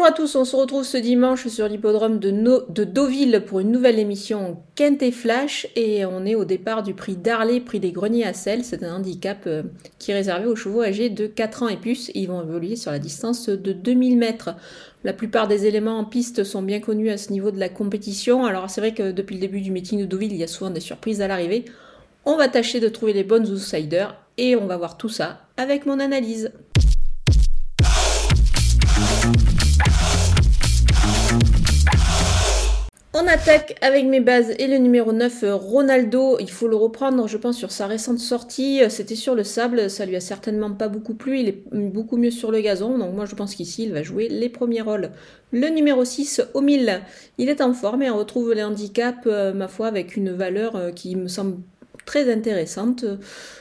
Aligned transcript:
Bonjour 0.00 0.14
à 0.14 0.16
tous, 0.16 0.34
on 0.34 0.46
se 0.46 0.56
retrouve 0.56 0.84
ce 0.84 0.96
dimanche 0.96 1.46
sur 1.48 1.68
l'hippodrome 1.68 2.20
de, 2.20 2.30
de, 2.30 2.84
Deauville 2.84 3.44
pour 3.46 3.60
une 3.60 3.70
nouvelle 3.70 3.98
émission 3.98 4.62
Quinte 4.74 5.10
Flash 5.10 5.66
et 5.76 6.06
on 6.06 6.24
est 6.24 6.34
au 6.34 6.46
départ 6.46 6.82
du 6.82 6.94
prix 6.94 7.16
d'Arlé, 7.16 7.60
prix 7.60 7.80
des 7.80 7.92
greniers 7.92 8.24
à 8.24 8.32
sel. 8.32 8.64
C'est 8.64 8.82
un 8.82 8.96
handicap 8.96 9.42
euh, 9.46 9.62
qui 9.98 10.12
est 10.12 10.14
réservé 10.14 10.46
aux 10.46 10.56
chevaux 10.56 10.80
âgés 10.80 11.10
de 11.10 11.26
4 11.26 11.64
ans 11.64 11.68
et 11.68 11.76
plus. 11.76 12.10
Ils 12.14 12.28
vont 12.28 12.42
évoluer 12.42 12.76
sur 12.76 12.90
la 12.90 12.98
distance 12.98 13.50
de 13.50 13.72
2000 13.74 14.16
mètres. 14.16 14.54
La 15.04 15.12
plupart 15.12 15.48
des 15.48 15.66
éléments 15.66 15.98
en 15.98 16.06
piste 16.06 16.44
sont 16.44 16.62
bien 16.62 16.80
connus 16.80 17.10
à 17.10 17.18
ce 17.18 17.30
niveau 17.30 17.50
de 17.50 17.60
la 17.60 17.68
compétition. 17.68 18.46
Alors 18.46 18.70
c'est 18.70 18.80
vrai 18.80 18.94
que 18.94 19.12
depuis 19.12 19.34
le 19.34 19.42
début 19.42 19.60
du 19.60 19.70
meeting 19.70 20.00
de 20.00 20.06
Deauville, 20.06 20.32
il 20.32 20.38
y 20.38 20.44
a 20.44 20.48
souvent 20.48 20.70
des 20.70 20.80
surprises 20.80 21.20
à 21.20 21.28
l'arrivée. 21.28 21.66
On 22.24 22.38
va 22.38 22.48
tâcher 22.48 22.80
de 22.80 22.88
trouver 22.88 23.12
les 23.12 23.24
bonnes 23.24 23.46
outsiders 23.50 24.16
et 24.38 24.56
on 24.56 24.66
va 24.66 24.78
voir 24.78 24.96
tout 24.96 25.10
ça 25.10 25.42
avec 25.58 25.84
mon 25.84 26.00
analyse. 26.00 26.52
On 33.12 33.26
attaque 33.26 33.76
avec 33.80 34.06
mes 34.06 34.20
bases 34.20 34.54
et 34.60 34.68
le 34.68 34.78
numéro 34.78 35.12
9, 35.12 35.44
Ronaldo. 35.54 36.38
Il 36.38 36.48
faut 36.48 36.68
le 36.68 36.76
reprendre, 36.76 37.26
je 37.26 37.36
pense, 37.36 37.56
sur 37.56 37.72
sa 37.72 37.88
récente 37.88 38.20
sortie. 38.20 38.82
C'était 38.88 39.16
sur 39.16 39.34
le 39.34 39.42
sable, 39.42 39.90
ça 39.90 40.06
lui 40.06 40.14
a 40.14 40.20
certainement 40.20 40.70
pas 40.70 40.86
beaucoup 40.86 41.14
plu. 41.14 41.40
Il 41.40 41.48
est 41.48 41.64
beaucoup 41.72 42.16
mieux 42.16 42.30
sur 42.30 42.52
le 42.52 42.60
gazon, 42.60 42.98
donc 42.98 43.12
moi 43.12 43.24
je 43.24 43.34
pense 43.34 43.56
qu'ici 43.56 43.82
il 43.82 43.92
va 43.92 44.04
jouer 44.04 44.28
les 44.28 44.48
premiers 44.48 44.82
rôles. 44.82 45.10
Le 45.50 45.66
numéro 45.70 46.04
6, 46.04 46.40
Omil. 46.54 47.00
Il 47.36 47.48
est 47.48 47.60
en 47.60 47.72
forme 47.72 48.02
et 48.02 48.10
on 48.10 48.16
retrouve 48.16 48.52
les 48.52 48.62
handicaps, 48.62 49.26
euh, 49.26 49.52
ma 49.54 49.66
foi, 49.66 49.88
avec 49.88 50.16
une 50.16 50.30
valeur 50.30 50.76
euh, 50.76 50.92
qui 50.92 51.16
me 51.16 51.26
semble 51.26 51.56
très 52.04 52.32
intéressante. 52.32 53.04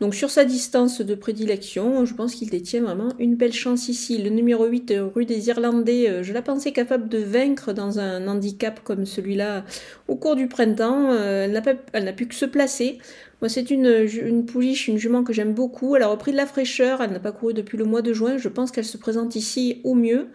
Donc 0.00 0.14
sur 0.14 0.30
sa 0.30 0.44
distance 0.44 1.00
de 1.02 1.14
prédilection, 1.14 2.04
je 2.06 2.14
pense 2.14 2.34
qu'il 2.34 2.48
détient 2.48 2.82
vraiment 2.82 3.12
une 3.18 3.34
belle 3.34 3.52
chance 3.52 3.88
ici. 3.88 4.16
Le 4.16 4.30
numéro 4.30 4.66
8, 4.66 4.94
rue 5.14 5.26
des 5.26 5.48
Irlandais, 5.48 6.08
euh, 6.08 6.22
je 6.22 6.32
la 6.32 6.40
pensais 6.40 6.72
capable 6.72 7.08
de 7.08 7.18
vaincre 7.18 7.72
dans 7.72 7.98
un 7.98 8.26
handicap 8.26 8.80
comme 8.82 9.04
celui-là 9.04 9.64
au 10.08 10.16
cours 10.16 10.36
du 10.36 10.46
printemps. 10.46 11.10
Euh, 11.10 11.48
elle 11.92 12.04
n'a 12.04 12.12
pu 12.12 12.26
que 12.26 12.34
se 12.34 12.46
placer. 12.46 12.98
Moi, 13.42 13.48
c'est 13.48 13.70
une, 13.70 14.06
une 14.22 14.44
pouliche, 14.44 14.88
une 14.88 14.98
jument 14.98 15.24
que 15.24 15.32
j'aime 15.32 15.54
beaucoup. 15.54 15.96
Elle 15.96 16.02
a 16.02 16.08
repris 16.08 16.32
de 16.32 16.36
la 16.36 16.46
fraîcheur, 16.46 17.02
elle 17.02 17.10
n'a 17.10 17.20
pas 17.20 17.32
couru 17.32 17.54
depuis 17.54 17.78
le 17.78 17.84
mois 17.84 18.02
de 18.02 18.12
juin. 18.12 18.36
Je 18.36 18.48
pense 18.48 18.70
qu'elle 18.70 18.84
se 18.84 18.98
présente 18.98 19.34
ici 19.34 19.80
au 19.84 19.94
mieux. 19.94 20.28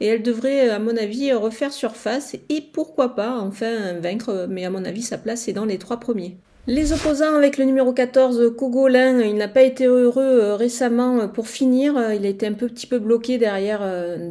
Et 0.00 0.06
elle 0.06 0.22
devrait, 0.22 0.68
à 0.68 0.78
mon 0.78 0.96
avis, 0.96 1.32
refaire 1.32 1.72
surface 1.72 2.36
et 2.48 2.60
pourquoi 2.60 3.14
pas 3.14 3.38
enfin 3.38 3.94
vaincre. 4.00 4.46
Mais 4.48 4.64
à 4.64 4.70
mon 4.70 4.84
avis, 4.84 5.02
sa 5.02 5.18
place 5.18 5.48
est 5.48 5.52
dans 5.52 5.64
les 5.64 5.78
trois 5.78 5.98
premiers. 5.98 6.36
Les 6.68 6.92
opposants 6.92 7.34
avec 7.34 7.56
le 7.56 7.64
numéro 7.64 7.94
14, 7.94 8.52
Cogolin, 8.54 9.20
il 9.20 9.36
n'a 9.36 9.48
pas 9.48 9.62
été 9.62 9.86
heureux 9.86 10.22
euh, 10.22 10.54
récemment 10.54 11.20
euh, 11.20 11.26
pour 11.26 11.48
finir. 11.48 11.96
Euh, 11.96 12.14
il 12.14 12.26
a 12.26 12.28
été 12.28 12.46
un 12.46 12.52
peu, 12.52 12.68
petit 12.68 12.86
peu 12.86 12.98
bloqué 12.98 13.38
derrière, 13.38 13.80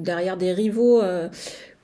derrière 0.04 0.38
des 0.38 0.54
rivaux 0.54 1.02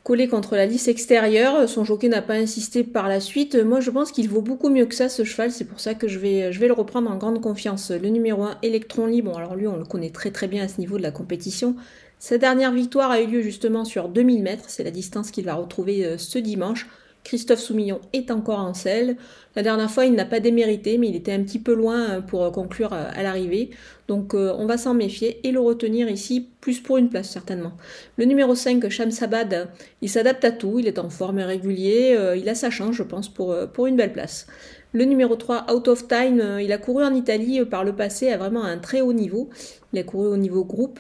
collés 0.04 0.28
contre 0.28 0.56
la 0.56 0.68
lisse 0.68 0.88
extérieure. 0.88 1.68
Son 1.68 1.84
jockey 1.84 2.08
n'a 2.08 2.22
pas 2.22 2.36
insisté 2.36 2.84
par 2.84 3.10
la 3.10 3.20
suite. 3.20 3.56
Moi, 3.56 3.80
je 3.80 3.90
pense 3.90 4.12
qu'il 4.12 4.30
vaut 4.30 4.44
beaucoup 4.44 4.70
mieux 4.70 4.86
que 4.86 4.94
ça, 4.94 5.10
ce 5.10 5.24
cheval. 5.24 5.50
C'est 5.50 5.66
pour 5.66 5.80
ça 5.80 5.96
que 5.96 6.08
je 6.08 6.20
vais, 6.20 6.54
je 6.54 6.60
vais 6.60 6.68
le 6.68 6.74
reprendre 6.74 7.10
en 7.10 7.18
grande 7.18 7.42
confiance. 7.42 7.90
Le 7.90 8.10
numéro 8.10 8.44
1, 8.44 8.60
Electron 8.62 9.08
Libre. 9.08 9.32
Bon, 9.32 9.38
alors 9.38 9.56
lui, 9.56 9.66
on 9.66 9.78
le 9.78 9.86
connaît 9.86 10.12
très 10.12 10.30
très 10.30 10.48
bien 10.48 10.66
à 10.66 10.68
ce 10.68 10.80
niveau 10.80 11.00
de 11.00 11.04
la 11.04 11.12
compétition. 11.12 11.76
Sa 12.20 12.38
dernière 12.38 12.72
victoire 12.72 13.10
a 13.10 13.22
eu 13.22 13.26
lieu 13.26 13.42
justement 13.42 13.86
sur 13.86 14.08
2000 14.08 14.44
mètres. 14.44 14.66
C'est 14.68 14.84
la 14.84 14.92
distance 14.92 15.32
qu'il 15.32 15.46
va 15.46 15.56
retrouver 15.56 16.16
ce 16.20 16.38
dimanche. 16.38 16.88
Christophe 17.24 17.60
Soumillon 17.60 18.02
est 18.12 18.32
encore 18.32 18.60
en 18.60 18.74
selle. 18.74 19.18
La 19.56 19.64
dernière 19.64 19.90
fois, 19.90 20.06
il 20.06 20.14
n'a 20.14 20.26
pas 20.26 20.40
démérité, 20.40 20.98
mais 20.98 21.10
il 21.10 21.16
était 21.16 21.32
un 21.32 21.44
petit 21.44 21.60
peu 21.60 21.74
loin 21.74 22.10
euh, 22.10 22.22
pour 22.22 22.44
euh, 22.44 22.52
conclure 22.52 22.94
euh, 22.94 23.06
à 23.14 23.24
l'arrivée. 23.24 23.70
Donc 24.10 24.34
on 24.34 24.66
va 24.66 24.78
s'en 24.78 24.94
méfier 24.94 25.40
et 25.48 25.52
le 25.54 25.62
retenir 25.62 26.10
ici, 26.10 26.50
plus 26.60 26.82
pour 26.82 26.98
une 26.98 27.08
place 27.08 27.30
certainement. 27.30 27.72
Le 28.18 28.26
numéro 28.26 28.54
5, 28.54 28.90
Shamsabad, 28.90 29.70
il 30.02 30.10
s'adapte 30.10 30.44
à 30.44 30.52
tout, 30.52 30.78
il 30.78 30.88
est 30.88 31.00
en 31.00 31.10
forme 31.10 31.40
régulier, 31.40 32.20
il 32.36 32.50
a 32.50 32.54
sa 32.54 32.70
chance, 32.70 32.96
je 32.96 33.04
pense, 33.04 33.30
pour, 33.30 33.56
pour 33.74 33.88
une 33.88 33.96
belle 33.96 34.12
place. 34.12 34.46
Le 34.92 35.06
numéro 35.06 35.38
3, 35.38 35.74
Out 35.74 35.88
of 35.88 36.08
Time, 36.10 36.60
il 36.62 36.74
a 36.74 36.78
couru 36.78 37.06
en 37.06 37.16
Italie 37.16 37.64
par 37.64 37.86
le 37.86 37.94
passé 37.94 38.28
à 38.28 38.38
vraiment 38.38 38.66
un 38.66 38.78
très 38.78 39.00
haut 39.00 39.14
niveau. 39.14 39.50
Il 39.94 40.00
a 40.00 40.04
couru 40.04 40.28
au 40.28 40.38
niveau 40.38 40.66
groupe. 40.66 41.00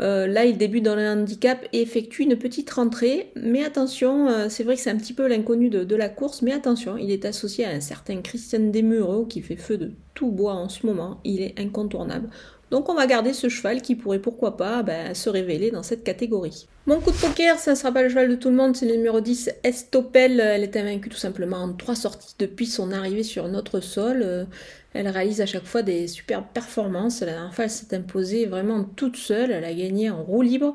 Euh, 0.00 0.26
là, 0.26 0.44
il 0.44 0.58
débute 0.58 0.84
dans 0.84 0.96
le 0.96 1.08
handicap 1.08 1.66
et 1.72 1.82
effectue 1.82 2.22
une 2.22 2.36
petite 2.36 2.70
rentrée. 2.70 3.30
Mais 3.36 3.64
attention, 3.64 4.28
euh, 4.28 4.48
c'est 4.48 4.64
vrai 4.64 4.74
que 4.74 4.80
c'est 4.80 4.90
un 4.90 4.96
petit 4.96 5.12
peu 5.12 5.26
l'inconnu 5.26 5.70
de, 5.70 5.96
la 5.96 6.08
course, 6.08 6.42
mais 6.42 6.52
attention, 6.52 6.96
il 6.96 7.10
est 7.10 7.24
associé 7.24 7.64
à 7.64 7.70
un 7.70 7.80
certain 7.80 8.20
Christian 8.20 8.70
Demuro 8.70 9.24
qui 9.26 9.40
fait 9.40 9.56
feu 9.56 9.76
de 9.78 9.92
tout 10.14 10.30
bois 10.30 10.54
en 10.54 10.68
ce 10.68 10.86
moment. 10.86 11.20
Il 11.24 11.42
est 11.42 11.58
incontournable. 11.58 12.28
Donc 12.70 12.88
on 12.88 12.94
va 12.94 13.06
garder 13.06 13.32
ce 13.32 13.48
cheval 13.48 13.82
qui 13.82 13.94
pourrait 13.94 14.18
pourquoi 14.18 14.56
pas 14.56 14.82
ben, 14.82 15.14
se 15.14 15.28
révéler 15.28 15.70
dans 15.70 15.82
cette 15.82 16.02
catégorie. 16.02 16.66
Mon 16.86 17.00
coup 17.00 17.12
de 17.12 17.16
poker, 17.16 17.58
ça 17.58 17.70
ne 17.70 17.76
sera 17.76 17.92
pas 17.92 18.02
le 18.02 18.08
cheval 18.08 18.28
de 18.28 18.34
tout 18.34 18.50
le 18.50 18.56
monde, 18.56 18.76
c'est 18.76 18.86
le 18.86 18.96
numéro 18.96 19.20
10, 19.20 19.50
Estopel. 19.62 20.40
Elle 20.40 20.64
est 20.64 20.76
invaincue 20.76 21.08
tout 21.08 21.16
simplement 21.16 21.58
en 21.58 21.72
trois 21.72 21.94
sorties 21.94 22.34
depuis 22.38 22.66
son 22.66 22.92
arrivée 22.92 23.22
sur 23.22 23.48
notre 23.48 23.80
sol. 23.80 24.22
Euh, 24.22 24.44
elle 24.92 25.08
réalise 25.08 25.40
à 25.40 25.46
chaque 25.46 25.64
fois 25.64 25.82
des 25.82 26.08
superbes 26.08 26.46
performances. 26.52 27.20
La 27.20 27.32
dernière 27.32 27.54
fois, 27.54 27.64
elle 27.64 27.70
s'est 27.70 27.94
imposée 27.94 28.46
vraiment 28.46 28.84
toute 28.84 29.16
seule. 29.16 29.50
Elle 29.50 29.64
a 29.64 29.72
gagné 29.72 30.10
en 30.10 30.22
roue 30.22 30.42
libre. 30.42 30.74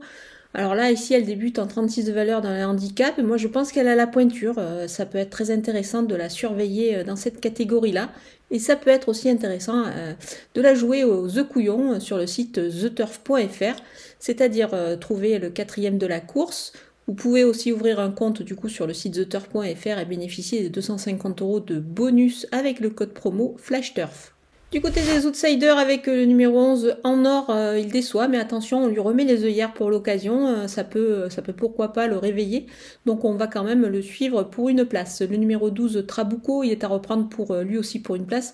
Alors 0.56 0.74
là, 0.74 0.90
ici, 0.90 1.14
elle 1.14 1.26
débute 1.26 1.60
en 1.60 1.68
36 1.68 2.06
de 2.06 2.12
valeur 2.12 2.42
dans 2.42 2.52
le 2.52 2.64
handicap. 2.66 3.20
Et 3.20 3.22
moi, 3.22 3.38
je 3.38 3.48
pense 3.48 3.72
qu'elle 3.72 3.88
a 3.88 3.96
la 3.96 4.08
pointure. 4.08 4.56
Euh, 4.58 4.88
ça 4.88 5.06
peut 5.06 5.20
être 5.20 5.30
très 5.30 5.52
intéressant 5.52 6.02
de 6.02 6.16
la 6.16 6.28
surveiller 6.28 6.98
euh, 6.98 7.04
dans 7.04 7.16
cette 7.16 7.40
catégorie-là. 7.40 8.10
Et 8.50 8.58
ça 8.58 8.76
peut 8.76 8.90
être 8.90 9.10
aussi 9.10 9.30
intéressant 9.30 9.86
euh, 9.86 10.14
de 10.56 10.62
la 10.62 10.74
jouer 10.74 11.04
au 11.04 11.30
The 11.30 11.44
Couillon 11.44 12.00
sur 12.00 12.18
le 12.18 12.26
site 12.26 12.54
theturf.fr, 12.54 13.80
c'est-à-dire 14.18 14.72
trouver 15.00 15.38
le 15.38 15.52
quatrième 15.52 16.00
de 16.00 16.08
la 16.08 16.20
course, 16.20 16.74
vous 17.10 17.16
pouvez 17.16 17.44
aussi 17.44 17.72
ouvrir 17.72 18.00
un 18.00 18.12
compte 18.12 18.44
du 18.44 18.56
coup 18.56 18.70
sur 18.70 18.86
le 18.86 18.94
site 18.94 19.16
theturf.fr 19.16 20.00
et 20.00 20.06
bénéficier 20.06 20.62
des 20.62 20.70
250 20.70 21.42
euros 21.42 21.60
de 21.60 21.80
bonus 21.80 22.46
avec 22.52 22.80
le 22.80 22.92
code 22.92 23.14
promo 23.14 23.56
FlashTurf. 23.58 24.36
Du 24.72 24.82
côté 24.82 25.02
des 25.02 25.26
outsiders 25.26 25.80
avec 25.80 26.06
le 26.06 26.26
numéro 26.26 26.60
11 26.60 26.98
en 27.04 27.26
or, 27.26 27.50
euh, 27.50 27.80
il 27.80 27.88
déçoit, 27.88 28.28
mais 28.28 28.38
attention, 28.38 28.84
on 28.84 28.88
lui 28.88 29.00
remet 29.00 29.24
les 29.24 29.44
œillères 29.44 29.74
pour 29.74 29.90
l'occasion, 29.90 30.48
euh, 30.48 30.68
ça, 30.68 30.84
peut, 30.84 31.28
ça 31.30 31.42
peut 31.42 31.54
pourquoi 31.54 31.92
pas 31.92 32.06
le 32.06 32.20
réveiller, 32.20 32.68
donc 33.08 33.26
on 33.26 33.34
va 33.34 33.48
quand 33.48 33.64
même 33.64 33.88
le 33.88 34.02
suivre 34.04 34.44
pour 34.44 34.70
une 34.70 34.86
place. 34.86 35.24
Le 35.24 35.38
numéro 35.38 35.72
12 35.72 36.06
Trabuco, 36.08 36.62
il 36.64 36.70
est 36.72 36.84
à 36.84 36.88
reprendre 36.88 37.28
pour 37.30 37.50
euh, 37.50 37.64
lui 37.64 37.80
aussi 37.80 38.00
pour 38.00 38.16
une 38.16 38.28
place. 38.28 38.54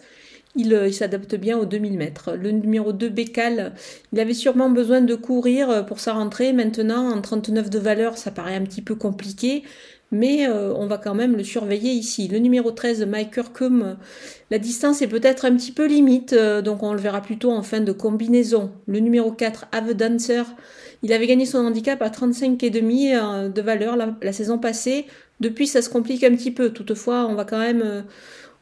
Euh, 0.58 0.88
il, 0.88 0.94
s'adapte 0.94 1.36
bien 1.36 1.58
aux 1.58 1.66
2000 1.66 1.98
mètres. 1.98 2.34
Le 2.34 2.52
numéro 2.52 2.94
2, 2.94 3.10
Bécal, 3.10 3.74
il 4.14 4.20
avait 4.20 4.34
sûrement 4.34 4.70
besoin 4.70 5.02
de 5.02 5.16
courir 5.16 5.70
euh, 5.70 5.82
pour 5.82 6.00
sa 6.00 6.14
rentrée. 6.14 6.54
Maintenant, 6.54 7.10
en 7.12 7.22
39 7.22 7.70
de 7.70 7.80
valeur, 7.80 8.18
ça 8.18 8.32
paraît 8.32 8.56
un 8.56 8.64
petit 8.64 8.82
peu 8.82 8.96
compliqué. 8.96 9.64
Mais 10.12 10.48
euh, 10.48 10.74
on 10.76 10.88
va 10.88 10.98
quand 10.98 11.16
même 11.16 11.36
le 11.36 11.44
surveiller 11.44 11.92
ici. 11.92 12.28
Le 12.28 12.38
numéro 12.38 12.72
13, 12.72 13.06
Mike 13.06 13.34
Kirkham, 13.34 13.98
la 14.52 14.60
distance 14.60 15.02
est 15.02 15.08
peut-être 15.08 15.46
un 15.46 15.56
petit 15.56 15.72
peu 15.72 15.88
limite, 15.88 16.34
donc 16.64 16.84
on 16.84 16.94
le 16.94 17.00
verra 17.00 17.22
plutôt 17.22 17.52
en 17.52 17.64
fin 17.64 17.82
de 17.82 17.92
combinaison. 17.92 18.72
Le 18.88 19.00
numéro 19.00 19.32
4, 19.32 19.66
Ave 19.72 19.94
Dancer, 19.94 20.44
il 21.04 21.12
avait 21.12 21.28
gagné 21.28 21.46
son 21.46 21.60
handicap 21.60 22.02
à 22.02 22.10
35,5 22.10 23.52
de 23.52 23.62
valeur 23.62 23.98
la, 23.98 24.16
la, 24.22 24.32
saison 24.32 24.58
passée. 24.58 25.06
Depuis, 25.40 25.68
ça 25.68 25.82
se 25.82 25.90
complique 25.90 26.24
un 26.24 26.36
petit 26.36 26.52
peu. 26.52 26.70
Toutefois, 26.70 27.26
on 27.28 27.36
va 27.36 27.44
quand 27.44 27.60
même 27.60 28.06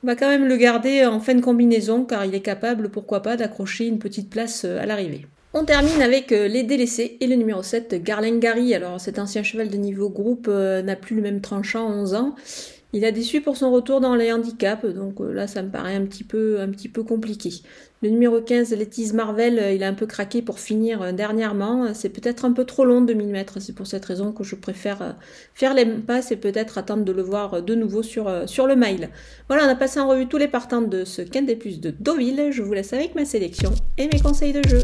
on 0.04 0.08
va 0.08 0.18
quand 0.18 0.28
même 0.28 0.46
le 0.46 0.58
garder 0.58 1.06
en 1.06 1.22
fin 1.22 1.34
de 1.34 1.40
combinaison 1.40 2.04
car 2.04 2.26
il 2.26 2.36
est 2.36 2.42
capable, 2.42 2.90
pourquoi 2.90 3.22
pas, 3.22 3.38
d'accrocher 3.38 3.88
une 3.88 4.00
petite 4.00 4.30
place 4.30 4.66
euh, 4.66 4.82
à 4.82 4.86
l'arrivée. 4.86 5.26
On 5.56 5.66
termine 5.66 6.02
avec 6.02 6.32
euh, 6.32 6.48
les 6.48 6.64
délaissés 6.64 7.16
et 7.20 7.28
le 7.28 7.36
numéro 7.36 7.62
7, 7.62 8.02
Garlengari. 8.02 8.74
Alors 8.74 9.00
cet 9.00 9.20
ancien 9.20 9.44
cheval 9.44 9.70
de 9.70 9.78
niveau 9.78 10.10
groupe 10.10 10.48
euh, 10.50 10.82
n'a 10.82 10.96
plus 10.96 11.16
le 11.16 11.22
même 11.22 11.42
tranchant, 11.42 11.88
11 11.88 12.16
ans. 12.16 12.36
Il 12.92 13.06
a 13.06 13.12
déçu 13.12 13.40
pour 13.40 13.56
son 13.56 13.72
retour 13.72 14.02
dans 14.02 14.16
les 14.16 14.32
handicaps, 14.32 14.86
donc 14.86 15.22
euh, 15.22 15.32
là 15.32 15.46
ça 15.46 15.62
me 15.62 15.70
paraît 15.70 15.94
un 15.94 16.06
petit 16.06 16.24
peu, 16.24 16.58
compliqué. 17.08 17.52
Le 18.02 18.10
numéro 18.10 18.42
15, 18.42 18.72
Lettice 18.72 19.14
Marvel, 19.14 19.76
il 19.76 19.84
a 19.84 19.88
un 19.88 19.94
peu 19.94 20.08
craqué 20.08 20.42
pour 20.42 20.60
finir 20.60 21.14
dernièrement. 21.14 21.94
C'est 21.94 22.10
peut-être 22.10 22.46
un 22.46 22.52
peu 22.52 22.66
trop 22.66 22.84
long 22.84 23.02
2000 23.02 23.28
mètres, 23.28 23.62
c'est 23.62 23.74
pour 23.74 23.86
cette 23.86 24.06
raison 24.06 24.32
que 24.32 24.44
je 24.44 24.56
préfère 24.56 25.16
faire 25.54 25.76
les 25.76 25.86
passes 25.86 26.32
et 26.32 26.36
peut-être 26.36 26.80
attendre 26.80 27.06
de 27.06 27.12
le 27.12 27.22
voir 27.22 27.62
de 27.62 27.76
nouveau 27.76 28.04
sur, 28.04 28.26
le 28.26 28.76
mile. 28.76 29.10
Voilà, 29.48 29.66
on 29.66 29.70
a 29.70 29.76
passé 29.76 30.00
en 30.00 30.08
revue 30.08 30.28
tous 30.28 30.38
les 30.38 30.50
partants 30.50 30.82
de 30.82 31.06
ce 31.06 31.22
des 31.22 31.56
Plus 31.56 31.80
de 31.80 31.94
Deauville. 31.98 32.52
Je 32.52 32.62
vous 32.62 32.74
laisse 32.74 32.92
avec 32.92 33.16
ma 33.16 33.24
sélection 33.24 33.72
et 33.98 34.08
mes 34.08 34.20
conseils 34.20 34.54
de 34.54 34.68
jeu. 34.68 34.82